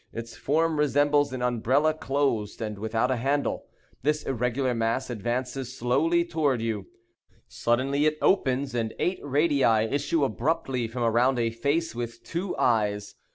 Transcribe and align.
Its 0.11 0.35
form 0.35 0.79
resembles 0.79 1.31
an 1.31 1.43
umbrella 1.43 1.93
closed, 1.93 2.59
and 2.59 2.79
without 2.79 3.11
a 3.11 3.17
handle. 3.17 3.67
This 4.01 4.23
irregular 4.23 4.73
mass 4.73 5.11
advances 5.11 5.77
slowly 5.77 6.25
toward 6.25 6.59
you. 6.59 6.87
Suddenly 7.47 8.07
it 8.07 8.17
opens, 8.19 8.73
and 8.73 8.95
eight 8.97 9.19
radii 9.21 9.63
issue 9.93 10.23
abruptly 10.25 10.87
from 10.87 11.03
around 11.03 11.37
a 11.37 11.51
face 11.51 11.93
with 11.93 12.23
two 12.23 12.57
eyes. 12.57 13.13